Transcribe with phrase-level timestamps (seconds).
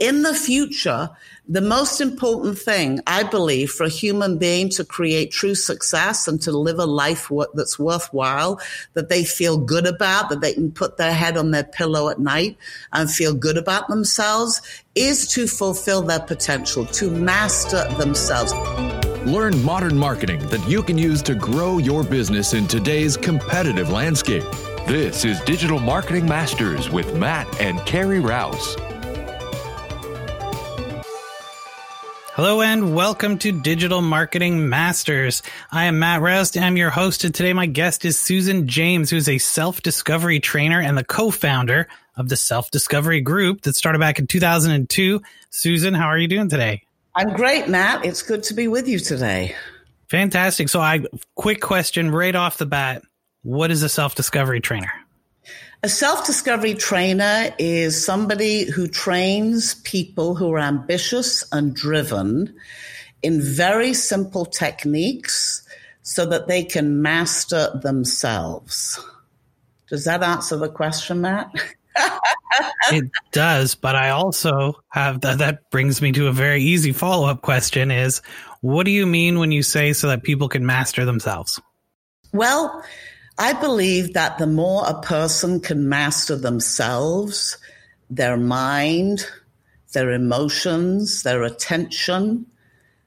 [0.00, 1.10] in the future,
[1.48, 6.40] the most important thing, I believe, for a human being to create true success and
[6.42, 8.60] to live a life that's worthwhile,
[8.92, 12.18] that they feel good about, that they can put their head on their pillow at
[12.18, 12.58] night
[12.92, 14.60] and feel good about themselves,
[14.94, 18.52] is to fulfill their potential, to master themselves.
[19.26, 24.44] Learn modern marketing that you can use to grow your business in today's competitive landscape.
[24.86, 28.76] This is Digital Marketing Masters with Matt and Carrie Rouse.
[32.38, 35.42] Hello and welcome to Digital Marketing Masters.
[35.72, 36.56] I am Matt Rouse.
[36.56, 40.80] I'm your host, and today my guest is Susan James, who's a self discovery trainer
[40.80, 45.20] and the co founder of the Self Discovery Group that started back in 2002.
[45.50, 46.82] Susan, how are you doing today?
[47.12, 48.04] I'm great, Matt.
[48.04, 49.56] It's good to be with you today.
[50.08, 50.68] Fantastic.
[50.68, 53.02] So, I quick question right off the bat:
[53.42, 54.92] What is a self discovery trainer?
[55.84, 62.52] A self discovery trainer is somebody who trains people who are ambitious and driven
[63.22, 65.62] in very simple techniques
[66.02, 68.98] so that they can master themselves.
[69.88, 71.52] Does that answer the question, Matt?
[72.90, 77.28] it does, but I also have that, that brings me to a very easy follow
[77.28, 78.20] up question is
[78.62, 81.60] what do you mean when you say so that people can master themselves?
[82.32, 82.84] Well,
[83.40, 87.56] I believe that the more a person can master themselves,
[88.10, 89.26] their mind,
[89.92, 92.46] their emotions, their attention,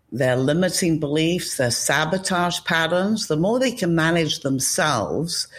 [0.09, 5.50] their limiting beliefs, their sabotage patterns, the more they can manage themselves,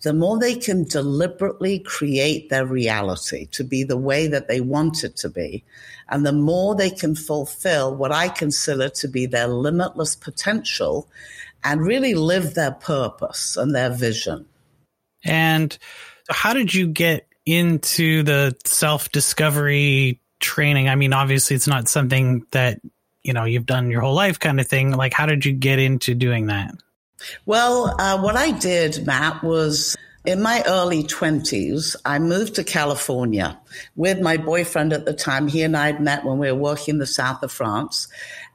[0.00, 5.04] the more they can deliberately create their reality to be the way that they want
[5.04, 5.62] it to be.
[6.08, 11.06] And the more they can fulfill what I consider to be their limitless potential
[11.64, 14.46] and really live their purpose and their vision.
[15.24, 15.76] And
[16.28, 20.88] how did you get into the self discovery training?
[20.88, 22.80] I mean, obviously, it's not something that
[23.22, 24.92] you know you've done your whole life, kind of thing.
[24.92, 26.74] Like, how did you get into doing that?
[27.46, 33.60] Well, uh, what I did, Matt, was in my early 20s, I moved to California
[33.96, 35.48] with my boyfriend at the time.
[35.48, 38.08] He and I had met when we were working in the south of France,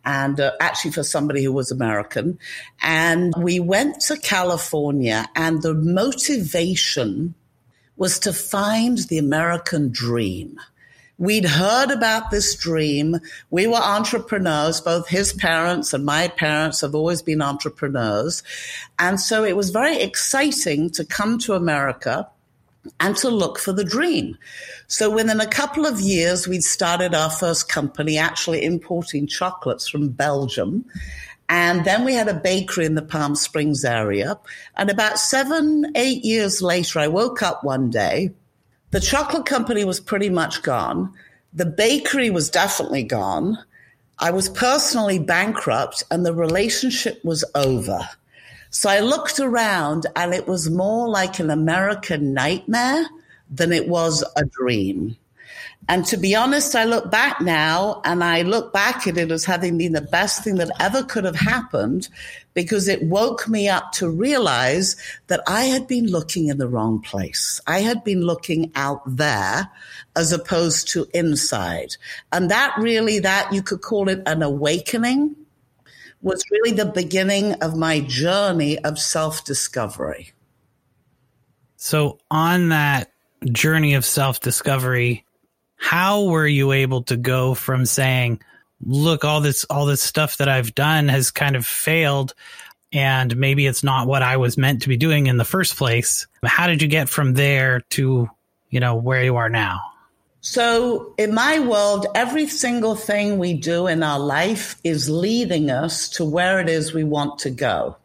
[0.08, 2.40] and uh, actually for somebody who was American.
[2.82, 7.36] And we went to California, and the motivation
[7.98, 10.58] was to find the American dream.
[11.18, 13.18] We'd heard about this dream.
[13.50, 14.80] We were entrepreneurs.
[14.80, 18.44] Both his parents and my parents have always been entrepreneurs.
[19.00, 22.30] And so it was very exciting to come to America
[23.00, 24.38] and to look for the dream.
[24.88, 30.10] So within a couple of years, we'd started our first company actually importing chocolates from
[30.10, 30.86] Belgium.
[31.50, 34.38] And then we had a bakery in the Palm Springs area.
[34.76, 38.34] And about seven, eight years later, I woke up one day
[38.92, 41.14] the chocolate company was pretty much gone.
[41.54, 43.58] The bakery was definitely gone.
[44.20, 48.08] I was personally bankrupt and the relationship was over.
[48.70, 53.06] So I looked around and it was more like an American nightmare
[53.50, 55.18] than it was a dream.
[55.90, 59.46] And to be honest, I look back now and I look back at it as
[59.46, 62.10] having been the best thing that ever could have happened
[62.54, 64.98] because it woke me up to realize
[65.28, 67.62] that I had been looking in the wrong place.
[67.68, 69.70] I had been looking out there
[70.18, 71.96] as opposed to inside.
[72.34, 75.38] And that really, that you could call it an awakening
[76.22, 80.34] was really the beginning of my journey of self discovery.
[81.76, 83.12] So on that
[83.52, 85.26] journey of self discovery,
[85.76, 88.42] how were you able to go from saying,
[88.82, 92.34] look, all this, all this stuff that I've done has kind of failed
[92.94, 96.28] and maybe it's not what I was meant to be doing in the first place.
[96.44, 98.30] How did you get from there to,
[98.70, 99.82] you know, where you are now?
[100.42, 106.10] So, in my world, every single thing we do in our life is leading us
[106.10, 107.98] to where it is we want to go.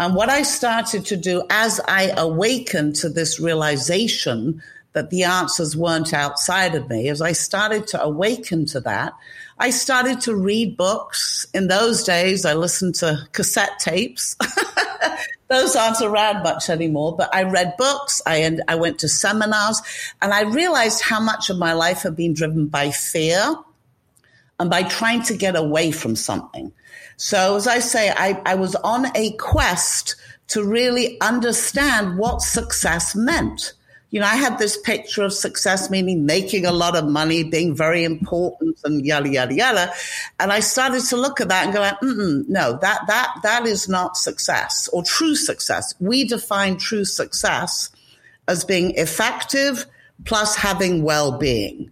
[0.00, 5.76] And what I started to do as I awakened to this realization that the answers
[5.76, 9.12] weren't outside of me, as I started to awaken to that,
[9.58, 11.46] I started to read books.
[11.52, 14.36] In those days, I listened to cassette tapes.
[15.48, 18.20] those aren't around much anymore, but I read books.
[18.26, 19.82] I, I went to seminars
[20.20, 23.56] and I realized how much of my life had been driven by fear
[24.60, 26.72] and by trying to get away from something.
[27.16, 30.16] So as I say, I, I was on a quest
[30.48, 33.72] to really understand what success meant
[34.10, 37.74] you know, I had this picture of success meaning making a lot of money, being
[37.74, 39.92] very important and yada, yada, yada.
[40.40, 44.16] And I started to look at that and go, no, that, that, that is not
[44.16, 45.94] success or true success.
[46.00, 47.90] We define true success
[48.46, 49.84] as being effective
[50.24, 51.90] plus having well-being.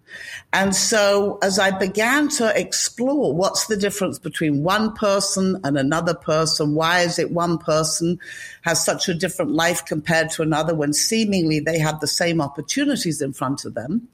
[0.52, 6.14] And so as I began to explore what's the difference between one person and another
[6.14, 8.18] person, why is it one person
[8.62, 13.20] has such a different life compared to another when seemingly they have the same opportunities
[13.20, 14.08] in front of them?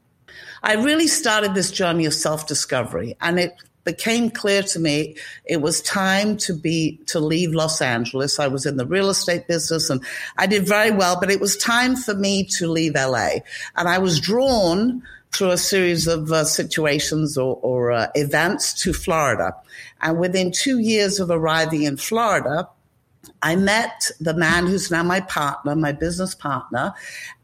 [0.63, 3.55] I really started this journey of self discovery and it
[3.85, 8.39] became clear to me it was time to be to leave Los Angeles.
[8.39, 10.03] I was in the real estate business and
[10.39, 13.41] I did very well, but it was time for me to leave LA.
[13.77, 15.03] And I was drawn
[15.33, 19.55] through a series of uh, situations or, or uh, events to Florida.
[20.03, 22.69] And within two years of arriving in Florida,
[23.43, 26.93] I met the man who's now my partner, my business partner.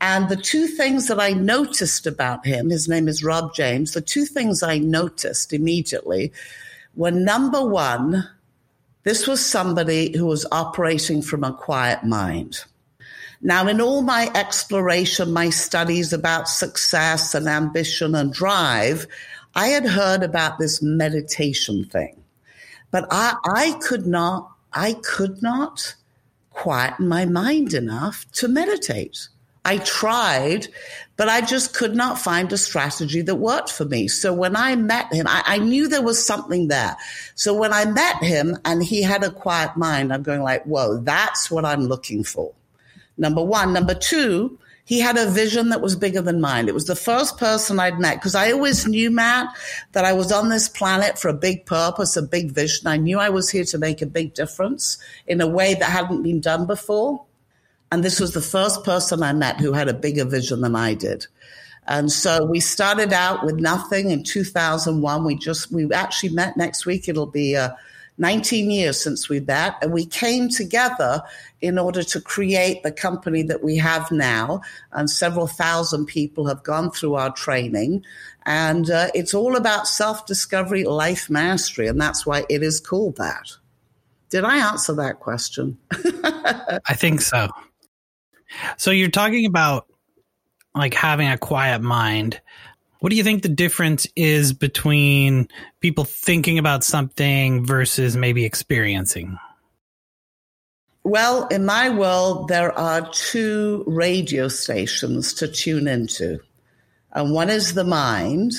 [0.01, 4.01] And the two things that I noticed about him, his name is Rob James, the
[4.01, 6.33] two things I noticed immediately
[6.95, 8.29] were number one,
[9.05, 12.65] this was somebody who was operating from a quiet mind.
[13.41, 19.07] Now, in all my exploration, my studies about success and ambition and drive,
[19.55, 22.23] I had heard about this meditation thing,
[22.91, 25.95] but I, I could not I could not
[26.51, 29.29] quieten my mind enough to meditate.
[29.65, 30.69] I tried,
[31.17, 34.09] but I just could not find a strategy that worked for me.
[34.09, 36.97] So when I met him, I, I, knew there was something there.
[37.35, 40.99] So when I met him and he had a quiet mind, I'm going like, whoa,
[40.99, 42.55] that's what I'm looking for.
[43.19, 43.73] Number one.
[43.73, 46.67] Number two, he had a vision that was bigger than mine.
[46.67, 49.49] It was the first person I'd met because I always knew, Matt,
[49.93, 52.87] that I was on this planet for a big purpose, a big vision.
[52.87, 56.23] I knew I was here to make a big difference in a way that hadn't
[56.23, 57.27] been done before.
[57.93, 60.95] And this was the first person I met who had a bigger vision than I
[60.95, 61.27] did.
[61.87, 65.25] And so we started out with nothing in 2001.
[65.25, 67.09] We just, we actually met next week.
[67.09, 67.71] It'll be uh,
[68.19, 71.23] 19 years since we met, and we came together
[71.61, 74.61] in order to create the company that we have now.
[74.93, 78.05] And several thousand people have gone through our training.
[78.45, 81.87] And uh, it's all about self discovery, life mastery.
[81.87, 83.51] And that's why it is called that.
[84.31, 85.79] Did I answer that question?
[85.93, 87.49] I think so.
[88.77, 89.87] So you're talking about
[90.75, 92.41] like having a quiet mind.
[93.01, 95.49] What do you think the difference is between
[95.81, 99.39] people thinking about something versus maybe experiencing?
[101.05, 106.41] Well, in my world, there are two radio stations to tune into.
[107.13, 108.53] And one is the mind,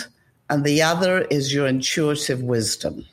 [0.49, 3.05] and the other is your intuitive wisdom.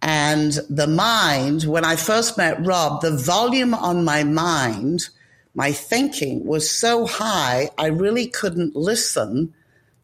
[0.00, 5.08] And the mind, when I first met Rob, the volume on my mind,
[5.54, 9.52] my thinking was so high, I really couldn't listen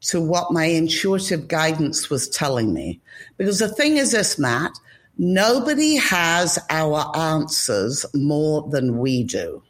[0.00, 3.00] to what my intuitive guidance was telling me.
[3.36, 4.72] Because the thing is this, Matt,
[5.16, 9.62] nobody has our answers more than we do.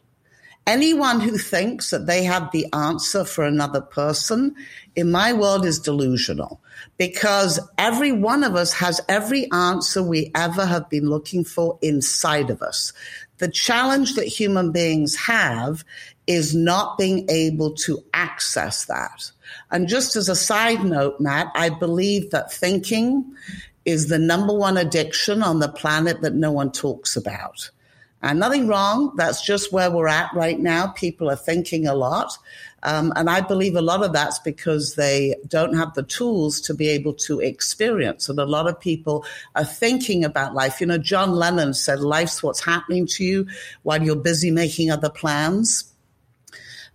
[0.67, 4.55] Anyone who thinks that they have the answer for another person
[4.95, 6.61] in my world is delusional
[6.97, 12.51] because every one of us has every answer we ever have been looking for inside
[12.51, 12.93] of us.
[13.39, 15.83] The challenge that human beings have
[16.27, 19.31] is not being able to access that.
[19.71, 23.33] And just as a side note, Matt, I believe that thinking
[23.85, 27.69] is the number one addiction on the planet that no one talks about.
[28.21, 29.13] And nothing wrong.
[29.15, 30.87] That's just where we're at right now.
[30.87, 32.37] People are thinking a lot.
[32.83, 36.73] Um, and I believe a lot of that's because they don't have the tools to
[36.73, 38.27] be able to experience.
[38.27, 39.25] And a lot of people
[39.55, 40.81] are thinking about life.
[40.81, 43.47] You know, John Lennon said, life's what's happening to you
[43.83, 45.93] while you're busy making other plans.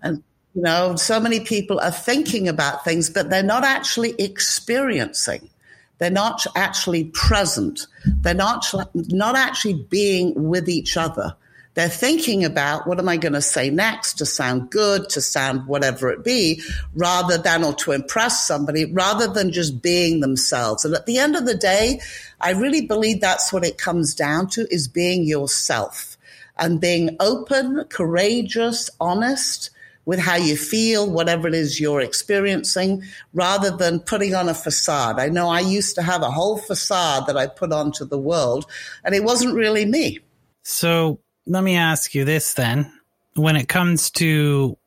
[0.02, 0.22] And
[0.54, 5.50] you know, so many people are thinking about things, but they're not actually experiencing.
[5.98, 7.86] They're not actually present.
[8.04, 11.34] They're not, not actually being with each other.
[11.74, 15.66] They're thinking about what am I going to say next to sound good, to sound
[15.66, 16.62] whatever it be,
[16.94, 20.84] rather than, or to impress somebody, rather than just being themselves.
[20.84, 22.00] And at the end of the day,
[22.40, 26.16] I really believe that's what it comes down to is being yourself
[26.56, 29.70] and being open, courageous, honest,
[30.06, 35.18] with how you feel, whatever it is you're experiencing, rather than putting on a facade.
[35.18, 38.66] I know I used to have a whole facade that I put onto the world,
[39.04, 40.20] and it wasn't really me.
[40.62, 42.92] So let me ask you this then.
[43.34, 44.78] When it comes to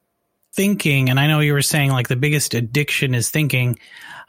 [0.54, 3.78] thinking, and I know you were saying like the biggest addiction is thinking,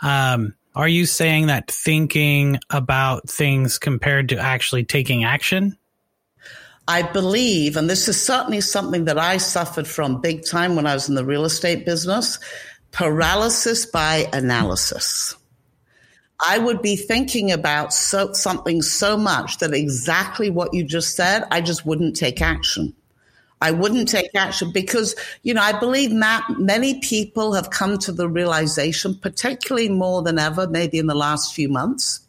[0.03, 5.78] um, are you saying that thinking about things compared to actually taking action?
[6.89, 10.95] I believe, and this is certainly something that I suffered from big time when I
[10.95, 12.39] was in the real estate business
[12.91, 15.37] paralysis by analysis.
[16.41, 21.45] I would be thinking about so, something so much that exactly what you just said,
[21.51, 22.95] I just wouldn't take action.
[23.61, 28.13] I wouldn't take action because, you know, I believe Matt, many people have come to
[28.13, 32.21] the realization, particularly more than ever, maybe in the last few months,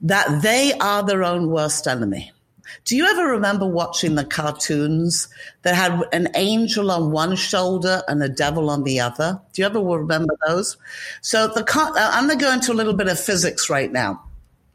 [0.00, 2.32] that they are their own worst enemy.
[2.84, 5.28] Do you ever remember watching the cartoons
[5.62, 9.40] that had an angel on one shoulder and a devil on the other?
[9.52, 10.76] Do you ever remember those?
[11.20, 14.22] So the uh, I'm going to go into a little bit of physics right now.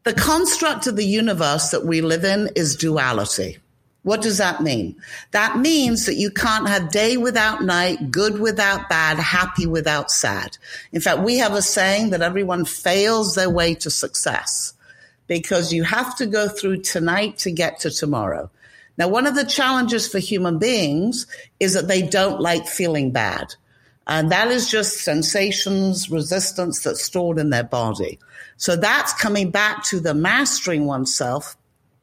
[0.04, 3.58] The construct of the universe that we live in is duality.
[4.04, 4.96] What does that mean?
[5.32, 10.58] That means that you can't have day without night, good without bad, happy without sad.
[10.94, 14.74] In fact, we have a saying that everyone fails their way to success
[15.28, 18.50] because you have to go through tonight to get to tomorrow.
[18.98, 21.28] Now, one of the challenges for human beings
[21.60, 23.54] is that they don't like feeling bad.
[24.08, 28.20] And that is just sensations, resistance that's stored in their body.
[28.56, 31.58] So that's coming back to the mastering oneself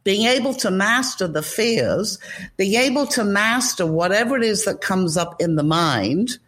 [0.05, 2.19] being able to master the fears,
[2.57, 6.39] being able to master whatever it is that comes up in the mind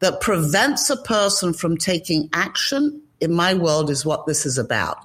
[0.00, 4.98] that prevents a person from taking action in my world is what this is about.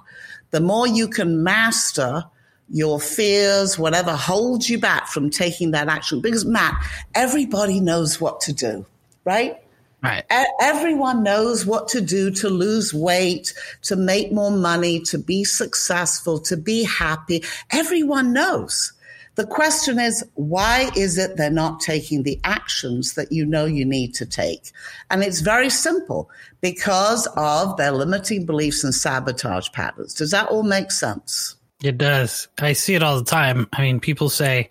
[0.54, 2.22] The more you can master
[2.70, 6.80] your fears, whatever holds you back from taking that action, because Matt,
[7.12, 8.86] everybody knows what to do,
[9.24, 9.60] right?
[10.00, 10.24] Right.
[10.60, 16.38] Everyone knows what to do to lose weight, to make more money, to be successful,
[16.42, 17.42] to be happy.
[17.72, 18.92] Everyone knows.
[19.36, 23.84] The question is, why is it they're not taking the actions that you know you
[23.84, 24.70] need to take?
[25.10, 30.14] And it's very simple because of their limiting beliefs and sabotage patterns.
[30.14, 31.56] Does that all make sense?
[31.82, 32.46] It does.
[32.58, 33.68] I see it all the time.
[33.72, 34.70] I mean, people say,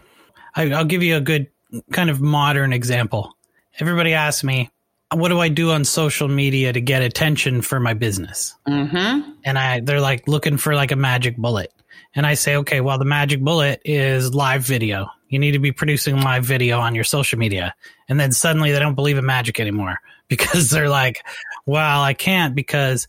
[0.55, 1.47] I'll give you a good
[1.91, 3.35] kind of modern example.
[3.79, 4.69] Everybody asks me,
[5.11, 8.55] what do I do on social media to get attention for my business?
[8.67, 9.31] Mm-hmm.
[9.43, 11.71] And I, they're like looking for like a magic bullet.
[12.15, 15.07] And I say, okay, well, the magic bullet is live video.
[15.29, 17.73] You need to be producing live video on your social media.
[18.07, 21.25] And then suddenly they don't believe in magic anymore because they're like,
[21.65, 23.07] well, I can't because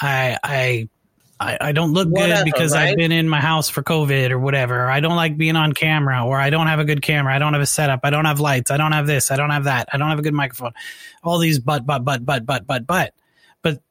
[0.00, 0.88] I, I
[1.40, 2.90] I, I don't look Whatever, good because right?
[2.90, 4.84] I've been in my house for COVID or whatever.
[4.84, 7.34] Or I don't like being on camera or I don't have a good camera.
[7.34, 8.00] I don't have a setup.
[8.04, 8.70] I don't have lights.
[8.70, 9.30] I don't have this.
[9.30, 9.88] I don't have that.
[9.92, 10.72] I don't have a good microphone.
[11.22, 13.14] All these but, but, but, but, but, but, but.
[13.62, 13.82] But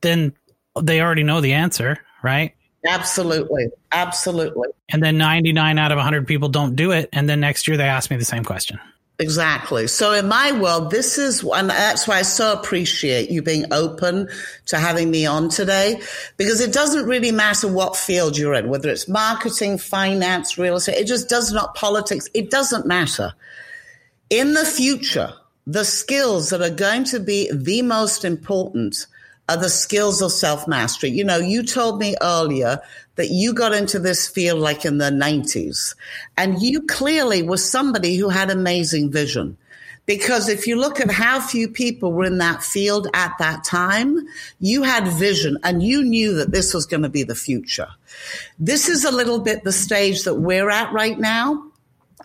[0.00, 0.32] then
[0.80, 2.54] they already know the answer, right?
[2.86, 3.68] Absolutely.
[3.92, 4.68] Absolutely.
[4.90, 7.08] And then 99 out of 100 people don't do it.
[7.12, 8.78] And then next year they ask me the same question.
[9.20, 9.86] Exactly.
[9.86, 14.28] So in my world, this is, and that's why I so appreciate you being open
[14.66, 16.00] to having me on today,
[16.36, 20.96] because it doesn't really matter what field you're in, whether it's marketing, finance, real estate,
[20.96, 22.28] it just does not politics.
[22.34, 23.32] It doesn't matter.
[24.30, 25.32] In the future,
[25.64, 29.06] the skills that are going to be the most important
[29.48, 31.10] are the skills of self mastery.
[31.10, 32.80] You know, you told me earlier
[33.16, 35.94] that you got into this field like in the 90s,
[36.36, 39.56] and you clearly were somebody who had amazing vision.
[40.06, 44.18] Because if you look at how few people were in that field at that time,
[44.60, 47.88] you had vision and you knew that this was going to be the future.
[48.58, 51.70] This is a little bit the stage that we're at right now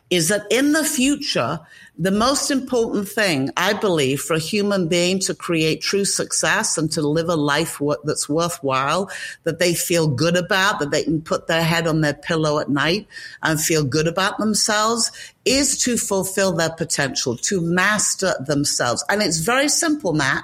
[0.10, 1.60] is that in the future,
[1.98, 6.92] the most important thing, I believe, for a human being to create true success and
[6.94, 9.12] to live a life that's worthwhile,
[9.44, 12.70] that they feel good about, that they can put their head on their pillow at
[12.70, 13.08] night
[13.44, 15.12] and feel good about themselves,
[15.46, 19.04] is to fulfill their potential, to master themselves.
[19.10, 20.44] And it's very simple, Matt.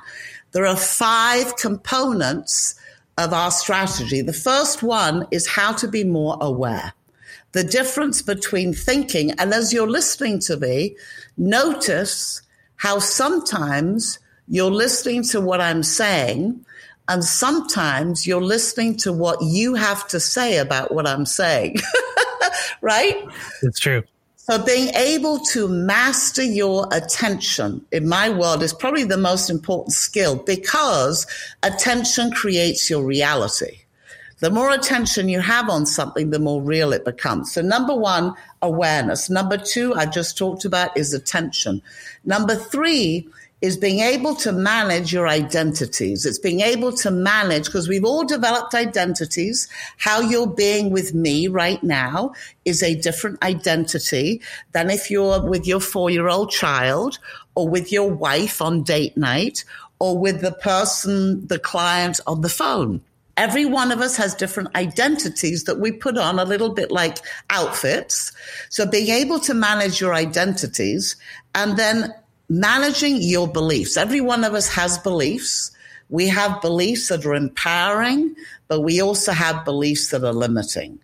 [0.51, 2.75] There are five components
[3.17, 4.21] of our strategy.
[4.21, 6.93] The first one is how to be more aware
[7.55, 10.93] the difference between thinking and as you're listening to me,
[11.37, 12.41] notice
[12.75, 14.19] how sometimes
[14.49, 16.65] you're listening to what I'm saying
[17.07, 21.77] and sometimes you're listening to what you have to say about what I'm saying.
[22.81, 23.25] right?
[23.63, 24.03] It's true.
[24.35, 29.93] So being able to master your attention in my world is probably the most important
[29.93, 31.25] skill because
[31.63, 33.84] attention creates your reality.
[34.39, 37.53] The more attention you have on something, the more real it becomes.
[37.53, 39.29] So number one, awareness.
[39.29, 41.81] Number two, I just talked about is attention.
[42.25, 43.29] Number three
[43.61, 46.25] is being able to manage your identities.
[46.25, 49.69] It's being able to manage because we've all developed identities.
[49.97, 52.33] How you're being with me right now
[52.65, 54.41] is a different identity
[54.73, 57.19] than if you're with your four year old child
[57.55, 59.63] or with your wife on date night
[59.99, 63.01] or with the person, the client on the phone.
[63.37, 67.17] Every one of us has different identities that we put on a little bit like
[67.49, 68.31] outfits.
[68.69, 71.17] So being able to manage your identities
[71.53, 72.13] and then
[72.47, 73.97] managing your beliefs.
[73.97, 75.71] Every one of us has beliefs.
[76.09, 78.35] We have beliefs that are empowering,
[78.67, 80.99] but we also have beliefs that are limiting.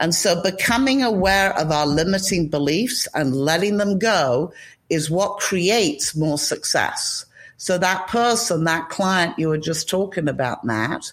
[0.00, 4.52] And so becoming aware of our limiting beliefs and letting them go
[4.90, 7.26] is what creates more success.
[7.58, 11.12] So that person, that client you were just talking about, Matt,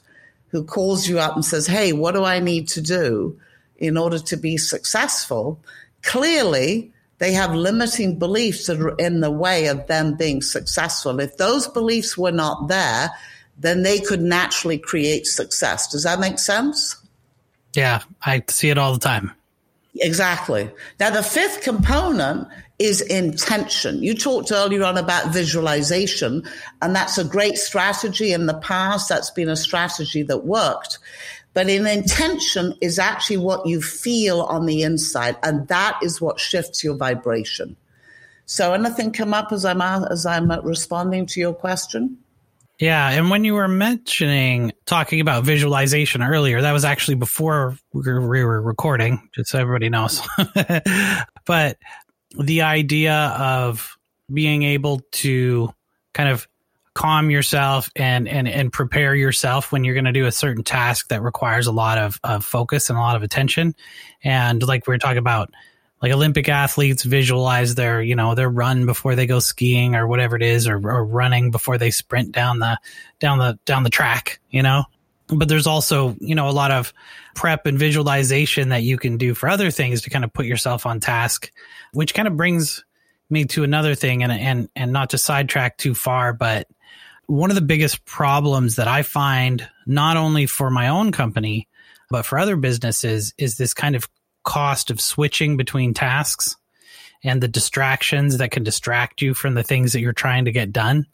[0.53, 3.37] who calls you up and says, Hey, what do I need to do
[3.77, 5.59] in order to be successful?
[6.03, 11.19] Clearly, they have limiting beliefs that are in the way of them being successful.
[11.19, 13.09] If those beliefs were not there,
[13.57, 15.87] then they could naturally create success.
[15.87, 16.97] Does that make sense?
[17.73, 19.31] Yeah, I see it all the time.
[19.95, 20.69] Exactly.
[20.99, 22.47] Now, the fifth component
[22.79, 24.01] is intention.
[24.01, 26.43] You talked earlier on about visualization,
[26.81, 29.09] and that's a great strategy in the past.
[29.09, 30.99] That's been a strategy that worked.
[31.53, 36.39] But an intention is actually what you feel on the inside, and that is what
[36.39, 37.75] shifts your vibration.
[38.45, 42.17] So, anything come up as I'm as I'm responding to your question?
[42.79, 48.01] Yeah, and when you were mentioning talking about visualization earlier, that was actually before we
[48.01, 50.21] were recording, just so everybody knows.
[51.45, 51.77] but
[52.39, 53.97] the idea of
[54.31, 55.73] being able to
[56.13, 56.47] kind of
[56.93, 61.07] calm yourself and and and prepare yourself when you're going to do a certain task
[61.07, 63.73] that requires a lot of, of focus and a lot of attention
[64.23, 65.49] and like we are talking about
[66.03, 70.35] like Olympic athletes visualize their, you know, their run before they go skiing or whatever
[70.35, 72.77] it is, or, or running before they sprint down the,
[73.19, 74.83] down the, down the track, you know?
[75.35, 76.93] But there's also, you know, a lot of
[77.35, 80.85] prep and visualization that you can do for other things to kind of put yourself
[80.85, 81.51] on task,
[81.93, 82.83] which kind of brings
[83.29, 86.67] me to another thing and, and, and not to sidetrack too far, but
[87.25, 91.67] one of the biggest problems that I find not only for my own company,
[92.09, 94.07] but for other businesses is this kind of
[94.43, 96.57] cost of switching between tasks
[97.23, 100.73] and the distractions that can distract you from the things that you're trying to get
[100.73, 101.07] done.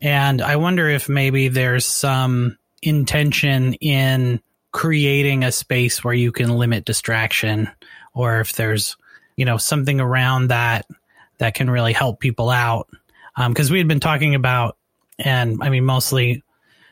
[0.00, 4.40] And I wonder if maybe there's some intention in
[4.72, 7.70] creating a space where you can limit distraction
[8.14, 8.96] or if there's,
[9.36, 10.86] you know, something around that
[11.38, 12.88] that can really help people out.
[13.36, 14.76] Because um, we had been talking about,
[15.18, 16.42] and I mean, mostly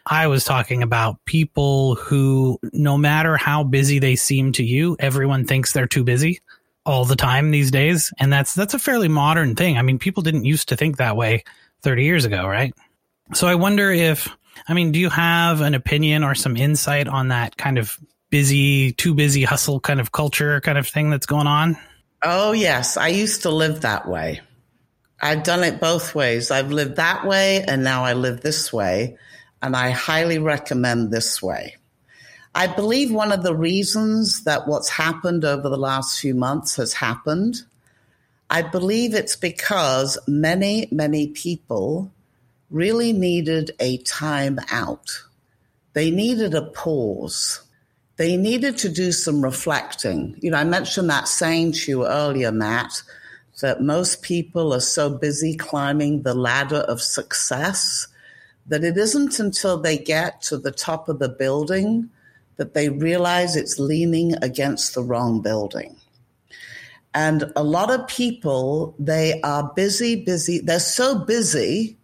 [0.07, 5.45] I was talking about people who, no matter how busy they seem to you, everyone
[5.45, 6.41] thinks they're too busy
[6.87, 8.13] all the time these days.
[8.19, 9.77] And that's, that's a fairly modern thing.
[9.77, 11.45] I mean, people didn't used to think that way
[11.83, 12.75] 30 years ago, right?
[13.35, 14.29] So I wonder if,
[14.69, 17.99] I mean, do you have an opinion or some insight on that kind of
[18.31, 21.77] busy, too busy hustle kind of culture kind of thing that's going on?
[22.23, 22.97] Oh, yes.
[22.97, 24.41] I used to live that way.
[25.21, 26.51] I've done it both ways.
[26.51, 29.19] I've lived that way and now I live this way
[29.63, 31.77] and I highly recommend this way.
[32.55, 36.95] I believe one of the reasons that what's happened over the last few months has
[36.95, 37.63] happened,
[38.49, 42.11] I believe it's because many, many people
[42.71, 45.23] really needed a time out.
[45.93, 47.63] They needed a pause.
[48.17, 50.37] They needed to do some reflecting.
[50.41, 53.03] You know, I mentioned that saying to you earlier, Matt,
[53.61, 58.07] that most people are so busy climbing the ladder of success
[58.67, 62.09] that it isn't until they get to the top of the building
[62.57, 65.97] that they realize it's leaning against the wrong building.
[67.15, 70.61] And a lot of people, they are busy, busy.
[70.61, 71.97] They're so busy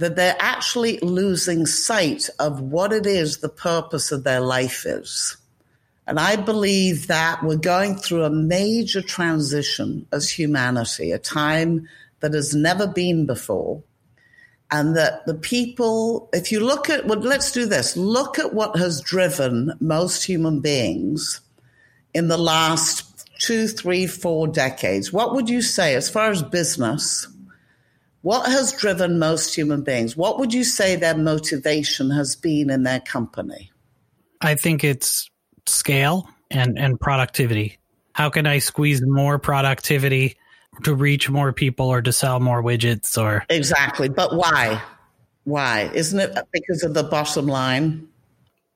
[0.00, 5.36] that they're actually losing sight of what it is the purpose of their life is.
[6.06, 11.86] And I believe that we're going through a major transition as humanity, a time
[12.20, 13.82] that has never been before
[14.70, 18.78] and that the people, if you look at, well, let's do this, look at what
[18.78, 21.40] has driven most human beings
[22.14, 25.12] in the last two, three, four decades.
[25.12, 27.26] What would you say, as far as business,
[28.22, 30.16] what has driven most human beings?
[30.16, 33.70] What would you say their motivation has been in their company?
[34.40, 35.30] I think it's
[35.66, 37.78] scale and, and productivity.
[38.12, 40.36] How can I squeeze more productivity
[40.84, 44.80] to reach more people or to sell more widgets or exactly but why
[45.44, 48.08] why isn't it because of the bottom line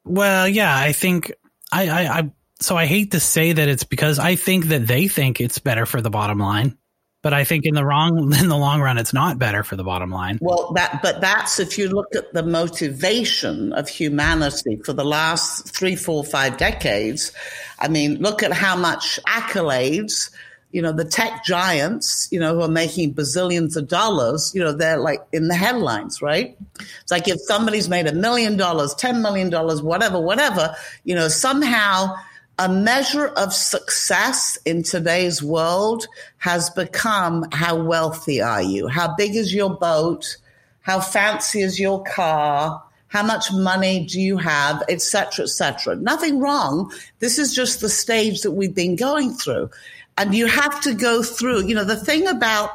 [0.04, 1.32] well yeah i think
[1.72, 2.30] I, I i
[2.60, 5.86] so i hate to say that it's because i think that they think it's better
[5.86, 6.76] for the bottom line
[7.24, 9.82] but I think in the wrong in the long run, it's not better for the
[9.82, 10.38] bottom line.
[10.40, 15.74] Well, that but that's if you look at the motivation of humanity for the last
[15.74, 17.32] three, four, five decades.
[17.80, 20.30] I mean, look at how much accolades
[20.70, 24.72] you know, the tech giants, you know, who are making bazillions of dollars, you know,
[24.72, 26.58] they're like in the headlines, right?
[26.80, 29.52] It's like if somebody's made a million dollars, $10 million,
[29.84, 32.16] whatever, whatever, you know, somehow
[32.58, 36.06] a measure of success in today's world
[36.38, 38.86] has become how wealthy are you?
[38.86, 40.36] How big is your boat?
[40.82, 42.82] How fancy is your car?
[43.08, 45.96] How much money do you have, etc., etc.
[45.96, 46.92] Nothing wrong.
[47.18, 49.70] This is just the stage that we've been going through.
[50.16, 52.70] And you have to go through, you know, the thing about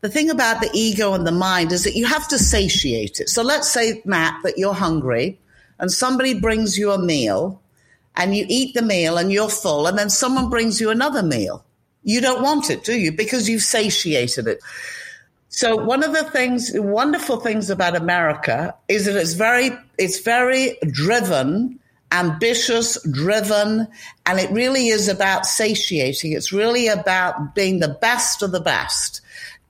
[0.00, 3.28] the thing about the ego and the mind is that you have to satiate it.
[3.28, 5.40] So let's say, Matt, that you're hungry
[5.80, 7.60] and somebody brings you a meal
[8.18, 11.64] and you eat the meal and you're full and then someone brings you another meal.
[12.02, 13.12] You don't want it, do you?
[13.12, 14.60] Because you've satiated it.
[15.48, 20.76] So one of the things, wonderful things about America is that it's very, it's very
[20.90, 21.78] driven,
[22.12, 23.88] ambitious, driven,
[24.26, 26.32] and it really is about satiating.
[26.32, 29.20] It's really about being the best of the best.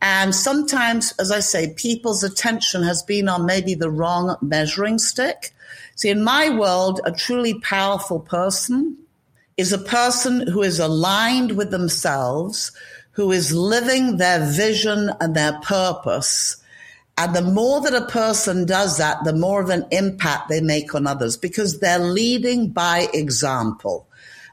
[0.00, 5.52] And sometimes, as I say, people's attention has been on maybe the wrong measuring stick.
[5.96, 8.96] See, in my world, a truly powerful person
[9.56, 12.70] is a person who is aligned with themselves,
[13.10, 16.56] who is living their vision and their purpose.
[17.16, 20.94] And the more that a person does that, the more of an impact they make
[20.94, 24.06] on others because they're leading by example.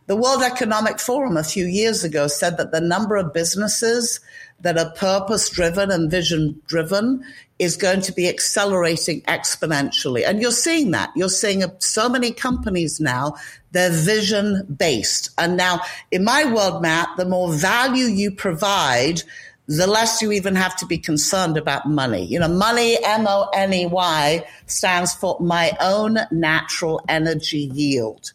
[0.07, 4.19] The World Economic Forum a few years ago said that the number of businesses
[4.61, 7.23] that are purpose driven and vision driven
[7.59, 10.27] is going to be accelerating exponentially.
[10.27, 11.11] And you're seeing that.
[11.15, 13.35] You're seeing so many companies now,
[13.71, 15.29] they're vision based.
[15.37, 19.23] And now in my world, Matt, the more value you provide,
[19.67, 22.25] the less you even have to be concerned about money.
[22.25, 28.33] You know, money, M O N E Y, stands for my own natural energy yield.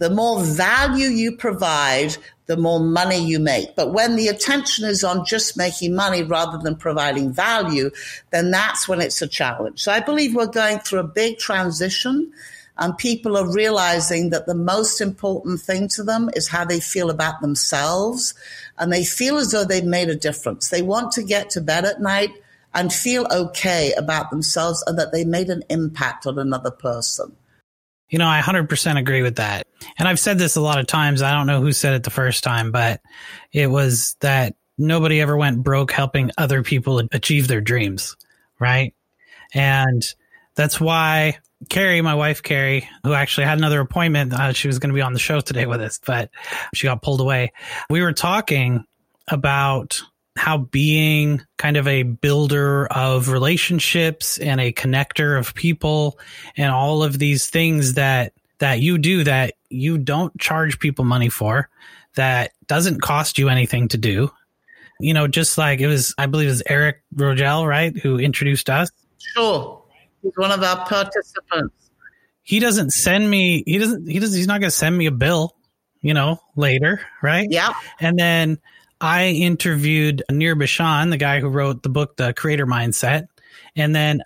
[0.00, 3.76] The more value you provide, the more money you make.
[3.76, 7.90] But when the attention is on just making money rather than providing value,
[8.30, 9.82] then that's when it's a challenge.
[9.82, 12.32] So I believe we're going through a big transition
[12.78, 17.10] and people are realizing that the most important thing to them is how they feel
[17.10, 18.32] about themselves
[18.78, 20.70] and they feel as though they've made a difference.
[20.70, 22.32] They want to get to bed at night
[22.72, 27.36] and feel okay about themselves and that they made an impact on another person.
[28.10, 29.66] You know, I 100% agree with that.
[29.98, 31.22] And I've said this a lot of times.
[31.22, 33.00] I don't know who said it the first time, but
[33.52, 38.16] it was that nobody ever went broke helping other people achieve their dreams.
[38.58, 38.94] Right.
[39.54, 40.02] And
[40.54, 44.90] that's why Carrie, my wife, Carrie, who actually had another appointment, uh, she was going
[44.90, 46.30] to be on the show today with us, but
[46.74, 47.52] she got pulled away.
[47.88, 48.84] We were talking
[49.28, 50.02] about
[50.40, 56.18] how being kind of a builder of relationships and a connector of people
[56.56, 61.28] and all of these things that that you do that you don't charge people money
[61.28, 61.68] for
[62.14, 64.30] that doesn't cost you anything to do.
[64.98, 68.70] You know just like it was i believe it was eric rogel right who introduced
[68.70, 68.88] us.
[69.18, 69.82] Sure.
[70.22, 71.90] He's one of our participants.
[72.42, 75.10] He doesn't send me he doesn't he does he's not going to send me a
[75.10, 75.54] bill
[76.00, 77.46] you know later right?
[77.50, 78.58] Yeah and then
[79.00, 83.28] I interviewed Nir Bashan, the guy who wrote the book, The Creator Mindset.
[83.74, 84.22] And then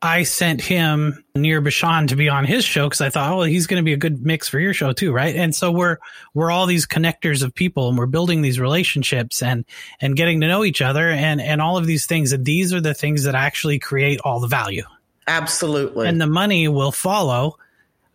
[0.00, 3.66] I sent him Nir Bashan to be on his show because I thought, oh, he's
[3.66, 5.34] going to be a good mix for your show too, right?
[5.34, 5.96] And so we're
[6.34, 9.64] we're all these connectors of people, and we're building these relationships and
[10.00, 12.32] and getting to know each other, and and all of these things.
[12.32, 14.84] And these are the things that actually create all the value.
[15.26, 16.06] Absolutely.
[16.06, 17.56] And the money will follow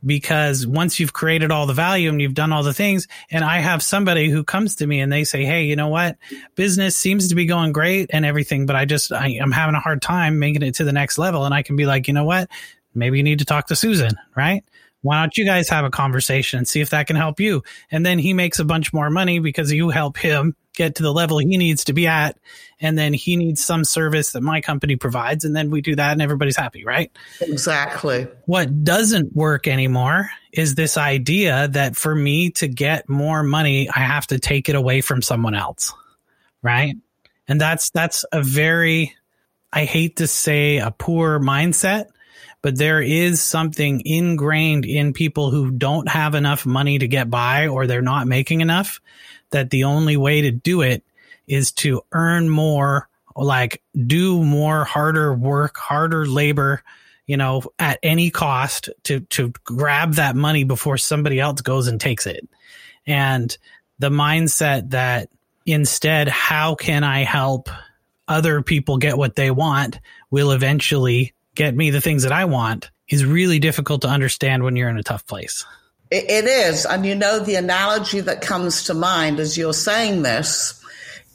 [0.05, 3.59] because once you've created all the value and you've done all the things and i
[3.59, 6.17] have somebody who comes to me and they say hey you know what?
[6.55, 9.79] Business seems to be going great and everything but i just I, i'm having a
[9.79, 11.45] hard time making it to the next level.
[11.45, 12.49] And i can be like you know what?
[12.93, 14.63] Maybe you need to talk to susan right
[15.01, 17.63] why don't you guys have a conversation and see if that can help you?
[17.91, 21.11] And then he makes a bunch more money because you help him get to the
[21.11, 22.37] level he needs to be at.
[22.79, 25.45] And then he needs some service that my company provides.
[25.45, 27.11] And then we do that and everybody's happy right?
[27.41, 28.27] Exactly.
[28.45, 33.99] What doesn't work anymore is this idea that for me to get more money i
[33.99, 35.93] have to take it away from someone else
[36.61, 36.95] right?
[37.47, 39.15] And that's that's a very
[39.71, 42.07] i hate to say a poor mindset
[42.61, 47.67] but there is something ingrained in people who don't have enough money to get by
[47.67, 48.99] or they're not making enough
[49.51, 51.03] that the only way to do it
[51.47, 56.83] is to earn more, like do more harder work, harder labor,
[57.25, 62.01] you know, at any cost to, to grab that money before somebody else goes and
[62.01, 62.47] takes it.
[63.07, 63.55] And
[63.99, 65.29] the mindset that
[65.65, 67.69] instead, how can I help
[68.27, 72.89] other people get what they want will eventually get me the things that I want
[73.09, 75.65] is really difficult to understand when you're in a tough place.
[76.09, 76.85] It is.
[76.85, 80.81] And you know, the analogy that comes to mind as you're saying this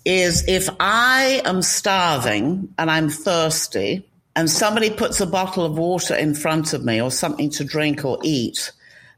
[0.06, 6.14] is if I am starving and I'm thirsty and somebody puts a bottle of water
[6.14, 8.72] in front of me or something to drink or eat,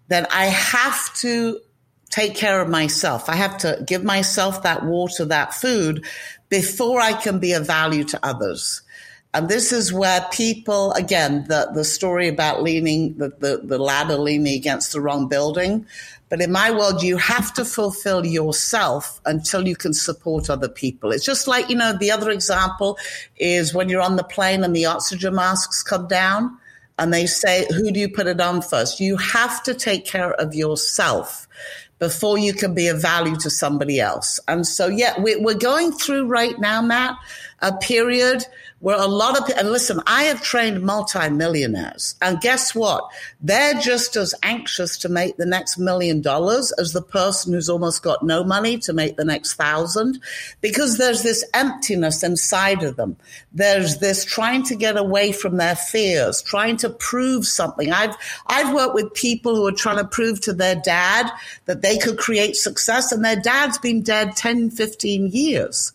[0.08, 1.60] then I have to
[2.10, 3.28] take care of myself.
[3.28, 6.04] I have to give myself that water, that food
[6.48, 8.82] before I can be of value to others.
[9.36, 14.16] And this is where people, again, the, the story about leaning, the, the, the ladder
[14.16, 15.84] leaning against the wrong building.
[16.30, 21.12] But in my world, you have to fulfill yourself until you can support other people.
[21.12, 22.96] It's just like, you know, the other example
[23.36, 26.56] is when you're on the plane and the oxygen masks come down
[26.98, 29.00] and they say, who do you put it on first?
[29.00, 31.46] You have to take care of yourself
[31.98, 34.40] before you can be of value to somebody else.
[34.48, 37.18] And so, yeah, we're going through right now, Matt,
[37.60, 38.46] a period
[38.80, 43.08] where a lot of and listen, I have trained multimillionaires, and guess what?
[43.40, 48.02] They're just as anxious to make the next million dollars as the person who's almost
[48.02, 50.20] got no money to make the next thousand,
[50.60, 53.16] because there's this emptiness inside of them.
[53.50, 57.90] There's this trying to get away from their fears, trying to prove something.
[57.90, 58.14] I've
[58.46, 61.30] I've worked with people who are trying to prove to their dad
[61.64, 65.92] that they could create success, and their dad's been dead 10, 15 years.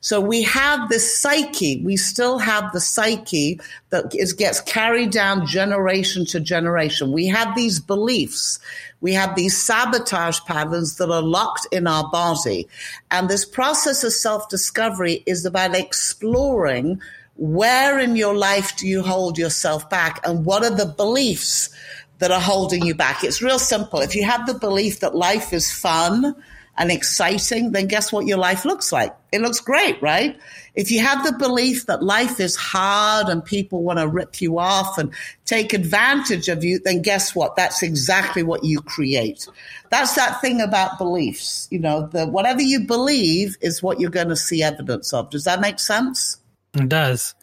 [0.00, 1.82] So we have this psyche.
[1.84, 7.12] We still have the psyche that is, gets carried down generation to generation.
[7.12, 8.58] We have these beliefs.
[9.00, 12.68] We have these sabotage patterns that are locked in our body.
[13.10, 17.00] And this process of self discovery is about exploring
[17.36, 21.70] where in your life do you hold yourself back and what are the beliefs
[22.18, 23.22] that are holding you back?
[23.22, 24.00] It's real simple.
[24.00, 26.34] If you have the belief that life is fun,
[26.78, 29.14] and exciting, then guess what your life looks like?
[29.32, 30.38] It looks great, right?
[30.74, 34.58] If you have the belief that life is hard and people want to rip you
[34.58, 35.12] off and
[35.44, 37.56] take advantage of you, then guess what?
[37.56, 39.48] That's exactly what you create.
[39.90, 41.66] That's that thing about beliefs.
[41.70, 45.30] You know, the whatever you believe is what you're going to see evidence of.
[45.30, 46.38] Does that make sense?
[46.74, 47.34] It does.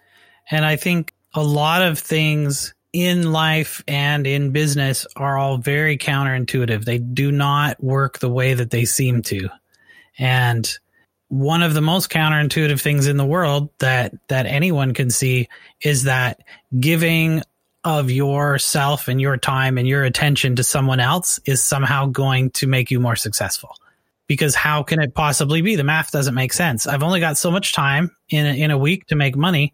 [0.50, 5.98] And I think a lot of things in life and in business are all very
[5.98, 6.86] counterintuitive.
[6.86, 9.50] They do not work the way that they seem to.
[10.18, 10.66] And
[11.28, 15.50] one of the most counterintuitive things in the world that that anyone can see
[15.82, 16.40] is that
[16.80, 17.44] giving
[17.84, 22.66] of yourself and your time and your attention to someone else is somehow going to
[22.66, 23.76] make you more successful.
[24.26, 25.76] Because how can it possibly be?
[25.76, 26.88] The math doesn't make sense.
[26.88, 29.74] I've only got so much time in a, in a week to make money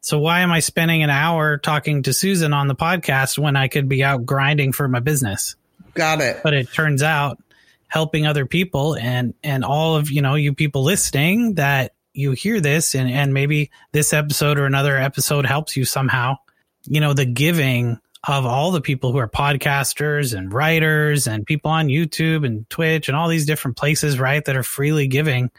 [0.00, 3.68] so why am I spending an hour talking to Susan on the podcast when I
[3.68, 5.56] could be out grinding for my business?
[5.94, 6.40] Got it.
[6.42, 7.42] But it turns out
[7.88, 12.60] helping other people and and all of you know you people listening that you hear
[12.60, 16.36] this and and maybe this episode or another episode helps you somehow.
[16.84, 21.70] You know the giving of all the people who are podcasters and writers and people
[21.70, 25.50] on YouTube and Twitch and all these different places, right, that are freely giving.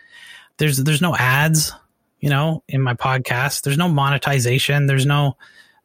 [0.57, 1.73] There's there's no ads
[2.21, 3.63] you know, in my podcast.
[3.63, 4.85] There's no monetization.
[4.85, 5.35] There's no,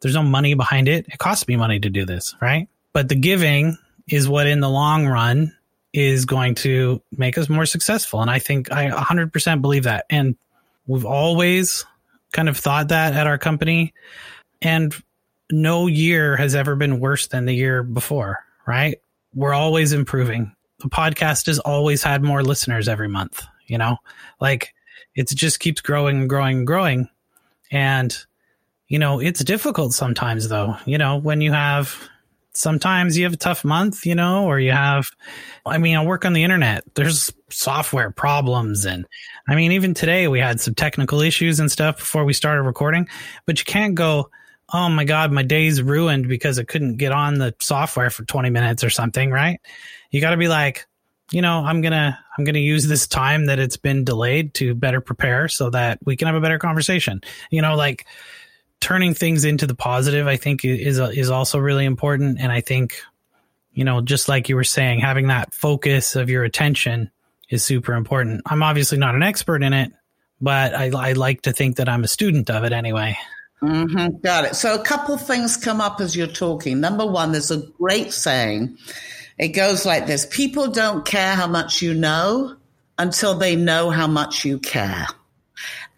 [0.01, 1.07] there's no money behind it.
[1.09, 2.69] It costs me money to do this, right?
[2.93, 5.57] But the giving is what in the long run
[5.93, 8.21] is going to make us more successful.
[8.21, 10.05] And I think I 100% believe that.
[10.11, 10.37] And
[10.87, 11.85] we've always
[12.33, 13.95] kind of thought that at our company.
[14.61, 14.95] And
[15.51, 18.99] no year has ever been worse than the year before, right?
[19.35, 20.55] We're always improving.
[20.81, 23.97] The podcast has always had more listeners every month, you know,
[24.41, 24.75] like
[25.15, 27.09] it just keeps growing and growing and growing.
[27.71, 28.17] And,
[28.89, 32.09] you know, it's difficult sometimes though, you know, when you have,
[32.53, 35.09] sometimes you have a tough month, you know, or you have,
[35.67, 36.85] I mean, I work on the internet.
[36.95, 38.85] There's software problems.
[38.85, 39.07] And
[39.49, 43.09] I mean, even today we had some technical issues and stuff before we started recording,
[43.45, 44.31] but you can't go,
[44.73, 48.51] oh my God, my day's ruined because I couldn't get on the software for 20
[48.51, 49.61] minutes or something, right?
[50.11, 50.87] You got to be like,
[51.33, 55.01] you know, I'm to I'm to use this time that it's been delayed to better
[55.01, 57.21] prepare so that we can have a better conversation.
[57.51, 58.07] You know, like
[58.81, 63.01] turning things into the positive I think is is also really important and I think
[63.77, 67.11] you know, just like you were saying, having that focus of your attention
[67.51, 68.41] is super important.
[68.47, 69.93] I'm obviously not an expert in it,
[70.41, 73.19] but I, I like to think that I'm a student of it anyway.
[73.63, 74.57] Mm-hmm, got it.
[74.57, 76.81] So a couple things come up as you're talking.
[76.81, 78.79] Number one, there's a great saying
[79.39, 82.57] it goes like this People don't care how much you know
[82.99, 85.07] until they know how much you care.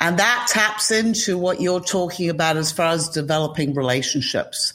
[0.01, 4.73] And that taps into what you're talking about as far as developing relationships.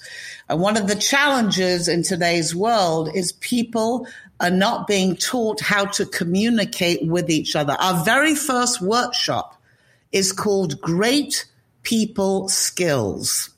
[0.49, 4.07] And one of the challenges in today's world is people
[4.41, 7.77] are not being taught how to communicate with each other.
[7.79, 9.61] Our very first workshop
[10.11, 11.45] is called Great
[11.83, 13.52] People Skills.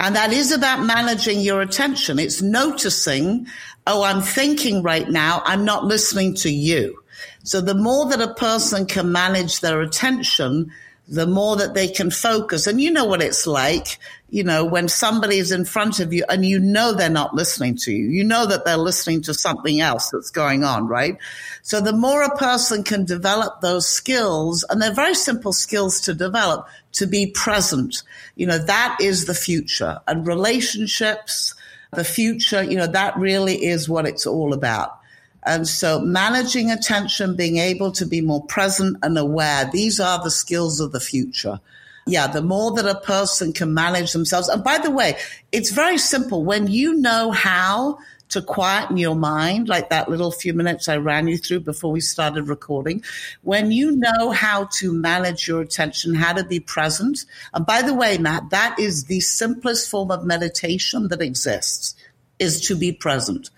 [0.00, 2.18] And that is about managing your attention.
[2.18, 3.46] It's noticing
[3.86, 7.02] oh, I'm thinking right now, I'm not listening to you.
[7.42, 10.70] So the more that a person can manage their attention,
[11.06, 12.66] the more that they can focus.
[12.66, 13.98] And you know what it's like,
[14.30, 17.76] you know, when somebody is in front of you and you know they're not listening
[17.76, 21.18] to you, you know that they're listening to something else that's going on, right?
[21.62, 26.14] So the more a person can develop those skills, and they're very simple skills to
[26.14, 28.02] develop, to be present,
[28.34, 30.00] you know, that is the future.
[30.08, 31.54] And relationships,
[31.92, 34.98] the future, you know, that really is what it's all about.
[35.44, 40.30] And so managing attention, being able to be more present and aware, these are the
[40.30, 41.60] skills of the future.
[42.06, 44.48] Yeah, the more that a person can manage themselves.
[44.48, 45.16] And by the way,
[45.52, 46.44] it's very simple.
[46.44, 47.98] When you know how
[48.30, 52.00] to quieten your mind, like that little few minutes I ran you through before we
[52.00, 53.02] started recording,
[53.42, 57.24] when you know how to manage your attention, how to be present.
[57.52, 61.94] And by the way, Matt, that is the simplest form of meditation that exists
[62.38, 63.50] is to be present.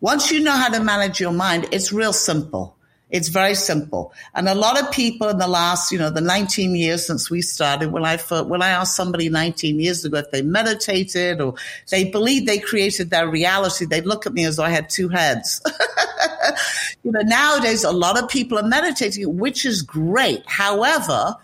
[0.00, 2.76] Once you know how to manage your mind, it's real simple.
[3.12, 4.14] It's very simple.
[4.34, 7.42] And a lot of people in the last, you know, the 19 years since we
[7.42, 11.54] started, when I when I asked somebody 19 years ago if they meditated or
[11.90, 15.10] they believed they created their reality, they'd look at me as though I had two
[15.10, 15.60] heads.
[17.04, 20.42] you know, nowadays a lot of people are meditating, which is great.
[20.46, 21.36] However,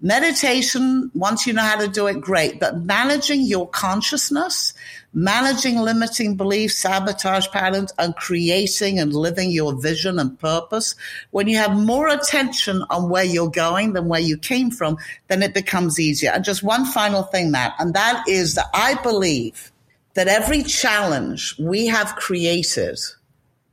[0.00, 2.58] meditation, once you know how to do it, great.
[2.58, 4.74] But managing your consciousness,
[5.14, 10.94] managing limiting beliefs, sabotage patterns, and creating and living your vision and purpose,
[11.30, 14.96] when you have more attention on where you're going than where you came from,
[15.28, 16.30] then it becomes easier.
[16.30, 19.70] And just one final thing, Matt, and that is that I believe
[20.14, 22.98] that every challenge we have created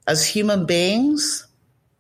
[0.08, 1.46] as human beings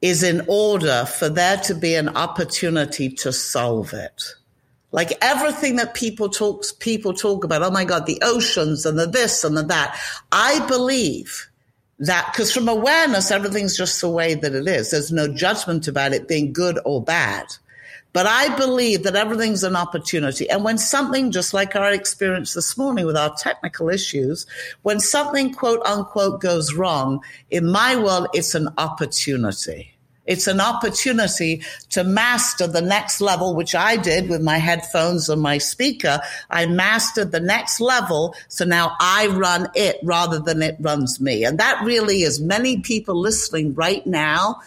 [0.01, 4.23] is in order for there to be an opportunity to solve it.
[4.91, 9.05] Like everything that people talks, people talk about, oh my God, the oceans and the
[9.05, 9.99] this and the that.
[10.31, 11.49] I believe
[11.99, 14.91] that because from awareness, everything's just the way that it is.
[14.91, 17.45] There's no judgment about it being good or bad.
[18.11, 20.49] But I believe that everything's an opportunity.
[20.49, 24.47] And when something, just like our experience this morning with our technical issues,
[24.81, 27.21] when something quote unquote goes wrong,
[27.51, 29.93] in my world, it's an opportunity.
[30.29, 35.41] It's an opportunity to master the next level, which I did with my headphones and
[35.41, 36.21] my speaker.
[36.51, 38.35] I mastered the next level.
[38.47, 41.43] So now I run it rather than it runs me.
[41.45, 44.61] And that really is many people listening right now.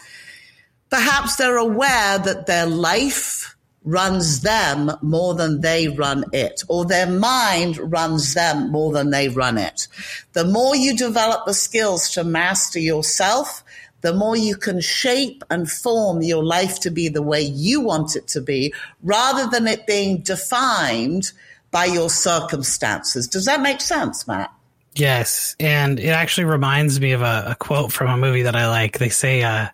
[0.90, 7.06] Perhaps they're aware that their life runs them more than they run it, or their
[7.06, 9.88] mind runs them more than they run it.
[10.34, 13.64] The more you develop the skills to master yourself,
[14.02, 18.14] the more you can shape and form your life to be the way you want
[18.14, 21.32] it to be rather than it being defined
[21.70, 23.26] by your circumstances.
[23.26, 24.52] Does that make sense, Matt?
[24.94, 28.68] Yes, and it actually reminds me of a, a quote from a movie that I
[28.68, 28.98] like.
[28.98, 29.68] They say, uh,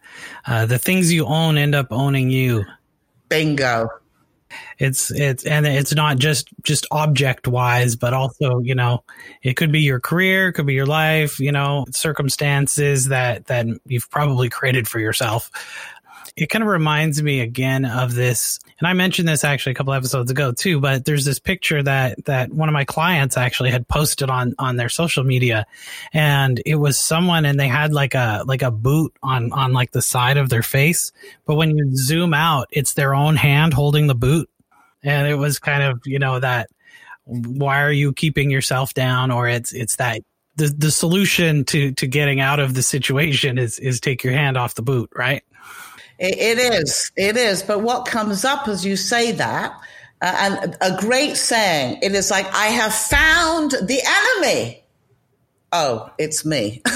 [0.47, 2.65] uh, "The things you own end up owning you."
[3.29, 3.89] Bingo
[4.79, 9.03] it's it's and it's not just just object wise but also you know
[9.43, 14.11] it could be your career could be your life you know circumstances that that you've
[14.11, 15.51] probably created for yourself
[16.41, 19.93] it kind of reminds me again of this and i mentioned this actually a couple
[19.93, 23.87] episodes ago too but there's this picture that that one of my clients actually had
[23.89, 25.67] posted on on their social media
[26.13, 29.91] and it was someone and they had like a like a boot on on like
[29.91, 31.13] the side of their face
[31.47, 34.49] but when you zoom out it's their own hand holding the boot
[35.03, 36.69] and it was kind of you know that
[37.25, 39.31] why are you keeping yourself down?
[39.31, 40.23] or it's it's that
[40.57, 44.57] the the solution to to getting out of the situation is is take your hand
[44.57, 45.45] off the boot right
[46.19, 49.73] it is it is but what comes up as you say that
[50.21, 54.83] uh, and a great saying it is like i have found the enemy
[55.73, 56.83] oh it's me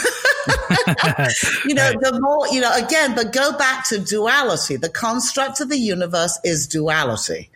[1.66, 2.00] you know, right.
[2.00, 4.76] the more, you know, again, but go back to duality.
[4.76, 7.50] The construct of the universe is duality.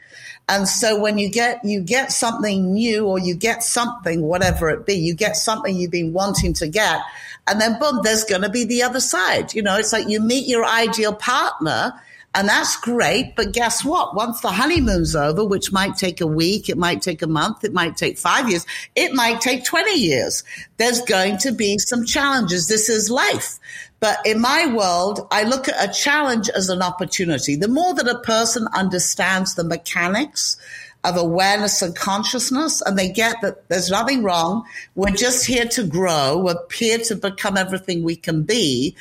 [0.49, 4.87] And so when you get, you get something new or you get something, whatever it
[4.87, 7.03] be, you get something you've been wanting to get.
[7.49, 9.55] And then boom, there's going to be the other side.
[9.55, 12.01] You know, it's like you meet your ideal partner
[12.37, 13.35] and that's great.
[13.35, 14.15] But guess what?
[14.15, 17.73] Once the honeymoon's over, which might take a week, it might take a month, it
[17.73, 20.45] might take five years, it might take 20 years.
[20.77, 22.69] There's going to be some challenges.
[22.69, 23.59] This is life.
[24.01, 27.57] But in my world, I look at a challenge as an opportunity.
[27.57, 30.59] The more that a person understands the mechanics
[31.03, 34.65] of awareness and consciousness, and they get that there's nothing wrong.
[34.97, 36.39] We're just here to grow.
[36.39, 38.97] We're here to become everything we can be.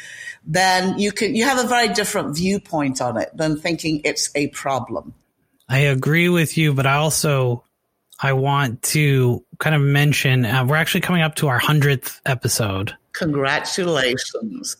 [0.45, 4.47] Then you can, you have a very different viewpoint on it than thinking it's a
[4.49, 5.13] problem.
[5.67, 7.63] I agree with you, but I also,
[8.22, 12.95] I want to kind of mention, uh, we're actually coming up to our hundredth episode.
[13.18, 14.78] Congratulations.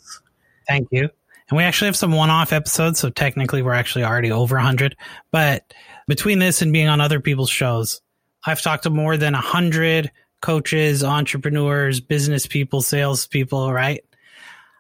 [0.68, 1.10] Thank you.
[1.50, 3.00] And we actually have some one off episodes.
[3.00, 4.96] So technically, we're actually already over 100.
[5.32, 5.74] But
[6.08, 8.02] between this and being on other people's shows,
[8.46, 10.12] I've talked to more than a hundred
[10.42, 14.04] coaches, entrepreneurs, business people, sales people, right?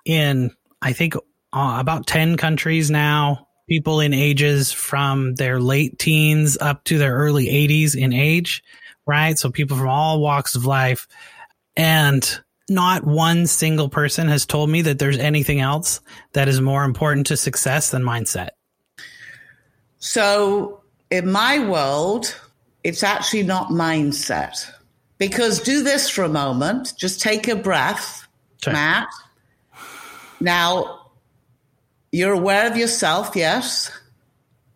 [0.06, 0.52] In,
[0.82, 6.84] I think, uh, about 10 countries now, people in ages from their late teens up
[6.86, 8.64] to their early 80s in age,
[9.08, 9.38] right?
[9.38, 11.08] So people from all walks of life.
[11.76, 12.40] And
[12.70, 16.02] not one single person has told me that there's anything else
[16.34, 18.50] that is more important to success than mindset.
[20.00, 22.36] So, in my world,
[22.84, 24.70] it's actually not mindset.
[25.18, 26.94] Because do this for a moment.
[26.98, 28.28] Just take a breath,
[28.62, 28.74] sure.
[28.74, 29.08] Matt.
[30.42, 31.12] Now,
[32.12, 33.92] you're aware of yourself, yes?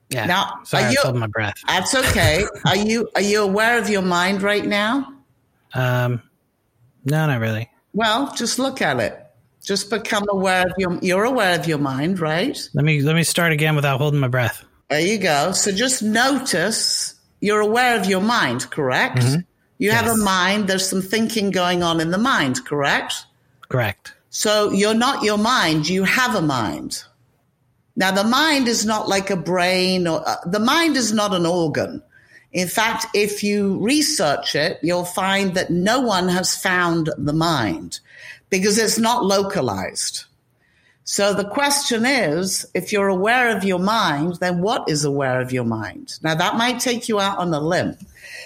[0.09, 0.25] Yeah.
[0.25, 1.55] Now, Sorry, are you, I my breath.
[1.67, 2.45] That's okay.
[2.65, 5.13] are you are you aware of your mind right now?
[5.73, 6.23] Um,
[7.05, 7.69] no, not really.
[7.93, 9.25] Well, just look at it.
[9.63, 10.97] Just become aware of your.
[11.01, 12.57] You're aware of your mind, right?
[12.73, 14.63] Let me let me start again without holding my breath.
[14.89, 15.51] There you go.
[15.51, 19.17] So just notice you're aware of your mind, correct?
[19.17, 19.41] Mm-hmm.
[19.77, 20.01] You yes.
[20.01, 23.25] have a mind, there's some thinking going on in the mind, correct?
[23.69, 24.13] Correct.
[24.29, 27.03] So you're not your mind, you have a mind.
[27.95, 31.45] Now, the mind is not like a brain or uh, the mind is not an
[31.45, 32.03] organ.
[32.51, 37.99] In fact, if you research it, you'll find that no one has found the mind
[38.49, 40.25] because it's not localized.
[41.03, 45.51] So the question is, if you're aware of your mind, then what is aware of
[45.51, 46.19] your mind?
[46.21, 47.97] Now that might take you out on a limb,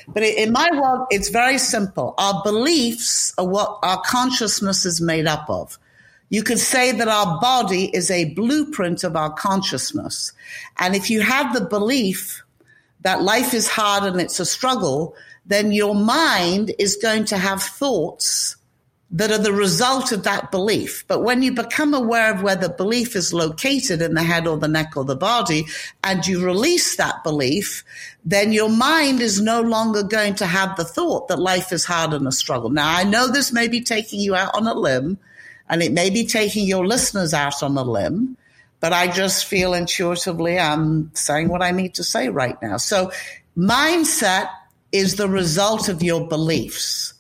[0.08, 2.14] but in my world, it's very simple.
[2.18, 5.78] Our beliefs are what our consciousness is made up of.
[6.30, 10.32] You could say that our body is a blueprint of our consciousness.
[10.80, 12.44] And if you have the belief
[13.04, 17.62] that life is hard and it's a struggle, then your mind is going to have
[17.62, 18.58] thoughts
[19.14, 21.06] that are the result of that belief.
[21.08, 24.58] But when you become aware of where the belief is located in the head or
[24.58, 25.66] the neck or the body,
[26.04, 27.84] and you release that belief,
[28.26, 32.12] then your mind is no longer going to have the thought that life is hard
[32.14, 32.72] and a struggle.
[32.72, 35.20] Now, I know this may be taking you out on a limb,
[35.70, 38.36] and it may be taking your listeners out on a limb,
[38.84, 42.76] but I just feel intuitively I'm saying what I need to say right now.
[42.76, 43.14] So,
[43.58, 44.50] mindset
[44.92, 47.14] is the result of your beliefs.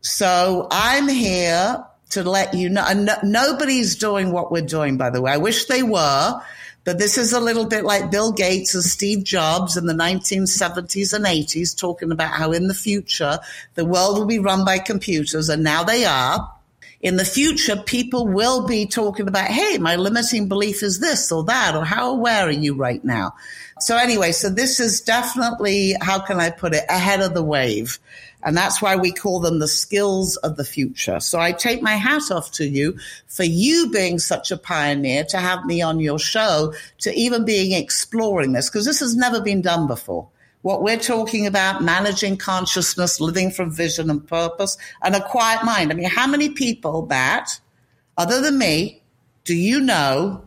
[0.00, 2.84] So I'm here to let you know.
[2.84, 5.30] And no, nobody's doing what we're doing, by the way.
[5.30, 6.40] I wish they were,
[6.82, 11.12] but this is a little bit like Bill Gates and Steve Jobs in the 1970s
[11.14, 13.38] and 80s, talking about how in the future
[13.76, 16.52] the world will be run by computers, and now they are.
[17.02, 21.44] In the future, people will be talking about, hey, my limiting belief is this or
[21.44, 23.34] that, or how aware are you right now?
[23.80, 27.98] So, anyway, so this is definitely, how can I put it, ahead of the wave.
[28.42, 31.18] And that's why we call them the skills of the future.
[31.20, 35.38] So I take my hat off to you for you being such a pioneer to
[35.38, 39.62] have me on your show, to even being exploring this, because this has never been
[39.62, 40.28] done before.
[40.66, 45.92] What we're talking about, managing consciousness, living from vision and purpose, and a quiet mind.
[45.92, 47.60] I mean, how many people that,
[48.16, 49.00] other than me,
[49.44, 50.42] do you know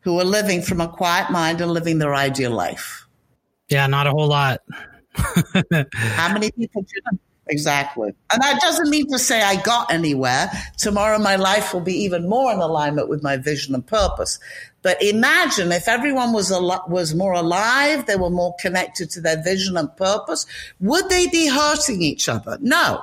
[0.00, 3.08] who are living from a quiet mind and living their ideal life?
[3.70, 4.60] Yeah, not a whole lot.
[5.14, 7.18] how many people do you know?
[7.48, 8.14] Exactly.
[8.30, 10.50] And that doesn't mean to say I got anywhere.
[10.76, 14.38] Tomorrow my life will be even more in alignment with my vision and purpose.
[14.82, 19.42] But imagine if everyone was al- was more alive, they were more connected to their
[19.42, 20.44] vision and purpose,
[20.80, 22.58] would they be hurting each other?
[22.60, 23.02] No.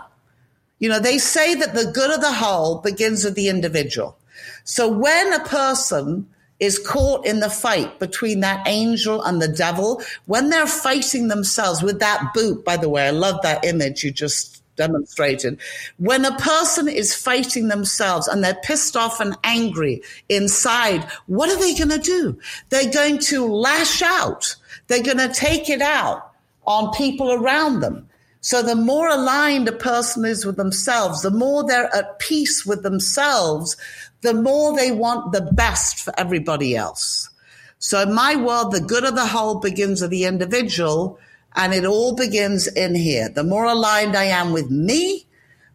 [0.79, 4.17] You know, they say that the good of the whole begins with the individual.
[4.63, 6.27] So when a person
[6.59, 11.81] is caught in the fight between that angel and the devil when they're fighting themselves
[11.81, 12.65] with that boot.
[12.65, 15.59] By the way, I love that image you just demonstrated.
[15.97, 21.59] When a person is fighting themselves and they're pissed off and angry inside, what are
[21.59, 22.39] they going to do?
[22.69, 24.55] They're going to lash out.
[24.87, 26.31] They're going to take it out
[26.65, 28.07] on people around them.
[28.41, 32.83] So the more aligned a person is with themselves, the more they're at peace with
[32.83, 33.75] themselves,
[34.21, 37.29] the more they want the best for everybody else.
[37.79, 41.19] So in my world, the good of the whole begins with the individual
[41.55, 43.29] and it all begins in here.
[43.29, 45.27] The more aligned I am with me,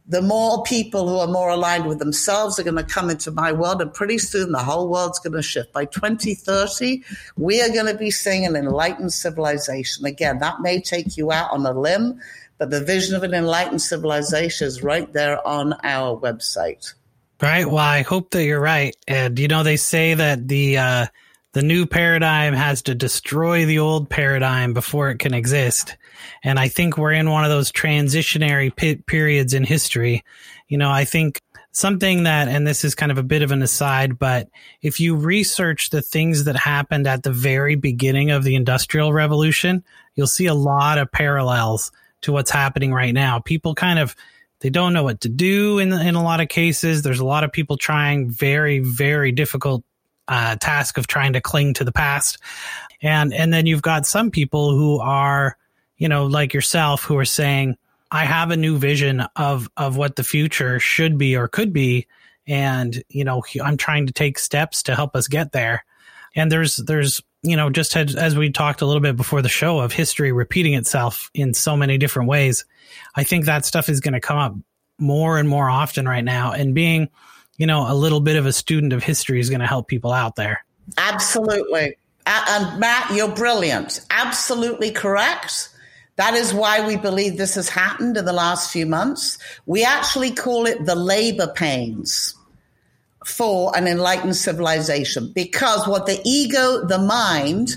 [0.07, 3.53] the more people who are more aligned with themselves are going to come into my
[3.53, 3.81] world.
[3.81, 5.73] And pretty soon the whole world's going to shift.
[5.73, 7.03] By 2030,
[7.37, 10.05] we are going to be seeing an enlightened civilization.
[10.05, 12.21] Again, that may take you out on a limb,
[12.59, 16.93] but the vision of an enlightened civilization is right there on our website.
[17.41, 17.67] Right.
[17.67, 18.95] Well, I hope that you're right.
[19.09, 21.07] And you know, they say that the uh,
[21.55, 25.97] the new paradigm has to destroy the old paradigm before it can exist.
[26.43, 30.25] And I think we're in one of those transitionary p- periods in history.
[30.67, 31.41] You know, I think
[31.71, 34.49] something that, and this is kind of a bit of an aside, but
[34.83, 39.85] if you research the things that happened at the very beginning of the Industrial Revolution,
[40.17, 41.93] you'll see a lot of parallels
[42.23, 43.39] to what's happening right now.
[43.39, 44.17] People kind of
[44.59, 47.03] they don't know what to do in in a lot of cases.
[47.03, 49.85] There's a lot of people trying very very difficult
[50.29, 52.39] uh, task of trying to cling to the past,
[53.03, 55.57] and and then you've got some people who are
[55.97, 57.77] you know like yourself who are saying
[58.11, 62.07] I have a new vision of of what the future should be or could be,
[62.47, 65.85] and you know I'm trying to take steps to help us get there.
[66.37, 69.49] And there's there's you know, just as, as we talked a little bit before the
[69.51, 72.65] show of history repeating itself in so many different ways,
[73.15, 74.55] I think that stuff is going to come up
[74.99, 76.53] more and more often right now.
[76.53, 77.11] And being,
[77.57, 80.13] you know, a little bit of a student of history is going to help people
[80.13, 80.65] out there.
[80.99, 81.97] Absolutely.
[82.27, 84.01] And Matt, you're brilliant.
[84.11, 85.69] Absolutely correct.
[86.17, 89.39] That is why we believe this has happened in the last few months.
[89.67, 92.35] We actually call it the labor pains
[93.25, 97.77] for an enlightened civilization because what the ego, the mind,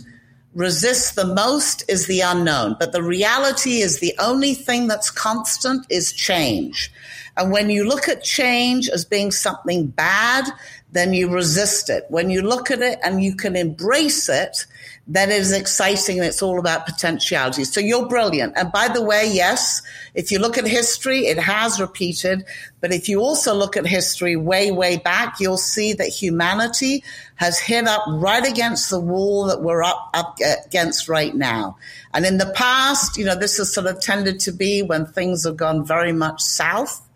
[0.53, 2.75] resists the most is the unknown.
[2.79, 6.91] But the reality is the only thing that's constant is change.
[7.37, 10.45] And when you look at change as being something bad,
[10.91, 12.05] then you resist it.
[12.09, 14.65] When you look at it and you can embrace it,
[15.05, 17.63] then it is exciting and it's all about potentiality.
[17.63, 18.57] So you're brilliant.
[18.57, 19.81] And by the way, yes,
[20.15, 22.45] if you look at history, it has repeated.
[22.81, 27.03] But if you also look at history way, way back, you'll see that humanity
[27.35, 31.77] has hit up right against the wall that we're up, up against right now.
[32.13, 35.45] And in the past, you know, this has sort of tended to be when things
[35.45, 37.06] have gone very much south.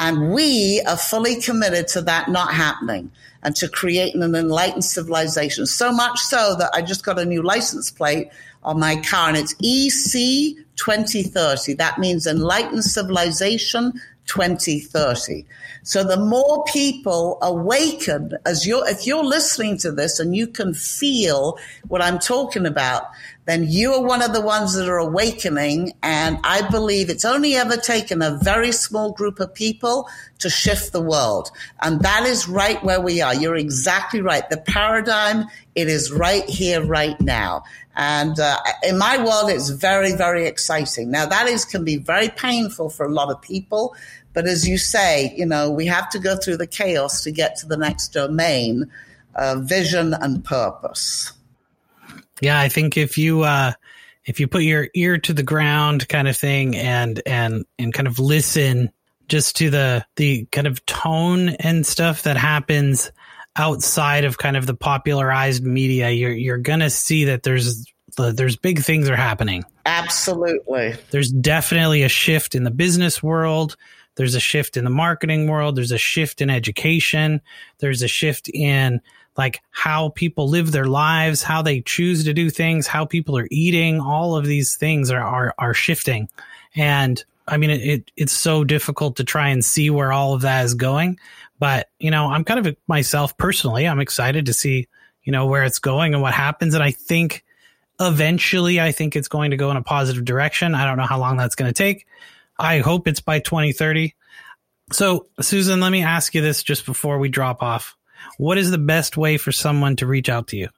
[0.00, 5.66] And we are fully committed to that not happening and to creating an enlightened civilization.
[5.66, 8.30] So much so that I just got a new license plate
[8.62, 11.74] on my car and it's EC 2030.
[11.74, 13.92] That means enlightened civilization
[14.24, 15.44] 2030.
[15.82, 20.72] So the more people awaken as you're, if you're listening to this and you can
[20.72, 23.04] feel what I'm talking about,
[23.46, 25.92] then you are one of the ones that are awakening.
[26.02, 30.92] And I believe it's only ever taken a very small group of people to shift
[30.92, 31.50] the world.
[31.82, 33.34] And that is right where we are.
[33.34, 34.48] You're exactly right.
[34.48, 37.64] The paradigm, it is right here, right now.
[37.96, 41.10] And uh, in my world, it's very, very exciting.
[41.10, 43.94] Now, that is can be very painful for a lot of people.
[44.32, 47.56] But as you say, you know, we have to go through the chaos to get
[47.56, 48.90] to the next domain,
[49.34, 51.32] uh, vision and purpose.
[52.40, 53.72] Yeah, I think if you uh,
[54.24, 58.06] if you put your ear to the ground, kind of thing, and and and kind
[58.06, 58.90] of listen
[59.28, 63.12] just to the the kind of tone and stuff that happens
[63.56, 67.86] outside of kind of the popularized media, you're you're gonna see that there's
[68.16, 69.64] there's big things are happening.
[69.86, 70.94] Absolutely.
[71.10, 73.76] There's definitely a shift in the business world.
[74.16, 75.76] There's a shift in the marketing world.
[75.76, 77.40] There's a shift in education.
[77.78, 79.00] There's a shift in
[79.36, 83.48] like how people live their lives, how they choose to do things, how people are
[83.50, 84.00] eating.
[84.00, 86.28] All of these things are are, are shifting,
[86.74, 90.42] and I mean it, it, It's so difficult to try and see where all of
[90.42, 91.18] that is going.
[91.58, 93.86] But you know, I'm kind of myself personally.
[93.86, 94.88] I'm excited to see
[95.22, 97.44] you know where it's going and what happens, and I think
[98.00, 100.74] eventually, I think it's going to go in a positive direction.
[100.74, 102.06] I don't know how long that's going to take.
[102.58, 104.14] I hope it's by 2030.
[104.92, 107.96] So, Susan, let me ask you this just before we drop off.
[108.40, 110.70] What is the best way for someone to reach out to you?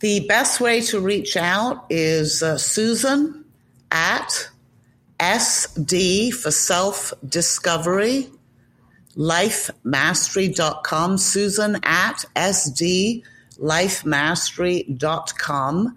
[0.00, 3.46] The best way to reach out is uh, Susan
[3.90, 4.50] at
[5.18, 8.28] SD for self discovery,
[9.16, 11.16] lifemastery.com.
[11.16, 13.22] Susan at SD
[13.58, 15.96] lifemastery.com.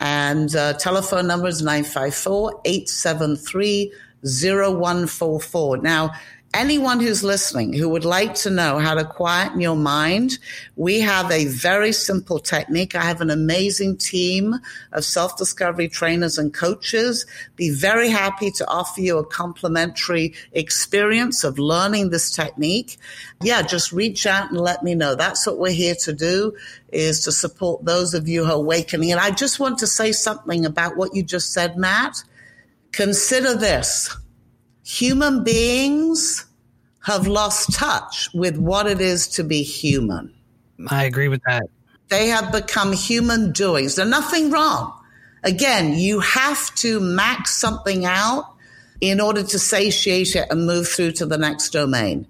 [0.00, 3.90] And uh, telephone number is 954 873
[4.22, 5.78] 0144.
[5.78, 6.12] Now,
[6.54, 10.38] anyone who's listening who would like to know how to quieten your mind,
[10.76, 12.94] we have a very simple technique.
[12.94, 14.56] I have an amazing team
[14.92, 17.24] of self discovery trainers and coaches.
[17.56, 22.98] Be very happy to offer you a complimentary experience of learning this technique.
[23.42, 25.14] Yeah, just reach out and let me know.
[25.14, 26.54] That's what we're here to do
[26.92, 29.12] is to support those of you who are awakening.
[29.12, 32.24] And I just want to say something about what you just said, Matt.
[32.92, 34.16] Consider this
[34.90, 36.46] human beings
[37.04, 40.34] have lost touch with what it is to be human.
[40.88, 41.62] I agree with that.
[42.08, 43.94] They have become human doings.
[43.94, 44.92] There's nothing wrong.
[45.44, 48.44] Again, you have to max something out
[49.00, 52.26] in order to satiate it and move through to the next domain.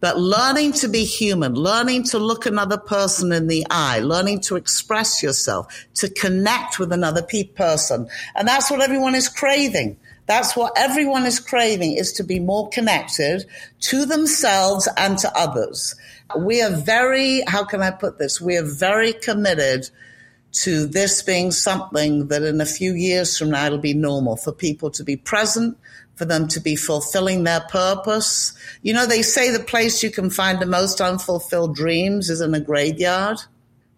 [0.00, 4.56] But learning to be human, learning to look another person in the eye, learning to
[4.56, 8.08] express yourself, to connect with another pe- person.
[8.36, 9.98] And that's what everyone is craving.
[10.26, 13.44] That's what everyone is craving is to be more connected
[13.80, 15.94] to themselves and to others.
[16.38, 18.40] We are very, how can I put this?
[18.40, 19.90] We are very committed
[20.52, 24.52] to this being something that in a few years from now it'll be normal for
[24.52, 25.76] people to be present,
[26.14, 28.52] for them to be fulfilling their purpose.
[28.82, 32.54] You know, they say the place you can find the most unfulfilled dreams is in
[32.54, 33.38] a graveyard.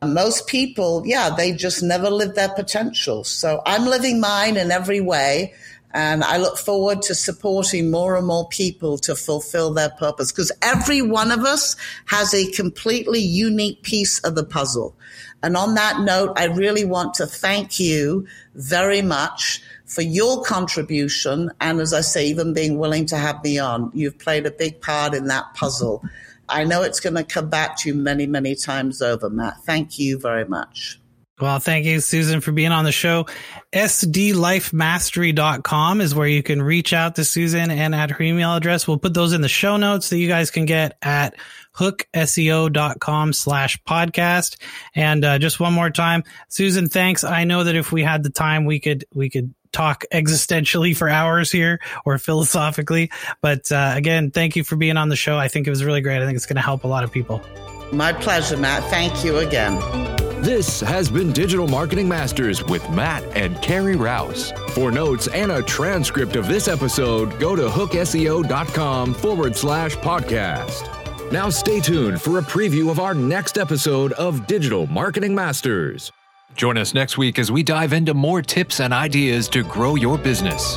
[0.02, 3.22] Most people, yeah, they just never live their potential.
[3.24, 5.54] So I'm living mine in every way.
[5.92, 10.52] And I look forward to supporting more and more people to fulfill their purpose because
[10.60, 11.76] every one of us
[12.06, 14.94] has a completely unique piece of the puzzle.
[15.42, 21.50] And on that note, I really want to thank you very much for your contribution.
[21.60, 24.80] And as I say, even being willing to have me on, you've played a big
[24.80, 26.02] part in that puzzle.
[26.48, 29.62] I know it's going to come back to you many, many times over, Matt.
[29.62, 31.00] Thank you very much.
[31.38, 33.26] Well, thank you, Susan, for being on the show.
[33.74, 38.88] SDLifemastery.com is where you can reach out to Susan and at her email address.
[38.88, 41.36] We'll put those in the show notes that you guys can get at
[41.76, 44.56] hookseo.com slash podcast.
[44.94, 47.22] And uh, just one more time, Susan, thanks.
[47.22, 51.06] I know that if we had the time, we could, we could talk existentially for
[51.06, 53.10] hours here or philosophically.
[53.42, 55.36] But uh, again, thank you for being on the show.
[55.36, 56.22] I think it was really great.
[56.22, 57.42] I think it's going to help a lot of people.
[57.92, 58.84] My pleasure, Matt.
[58.84, 60.15] Thank you again.
[60.38, 64.52] This has been Digital Marketing Masters with Matt and Carrie Rouse.
[64.74, 70.92] For notes and a transcript of this episode, go to hookseo.com forward slash podcast.
[71.32, 76.12] Now stay tuned for a preview of our next episode of Digital Marketing Masters.
[76.54, 80.16] Join us next week as we dive into more tips and ideas to grow your
[80.18, 80.76] business.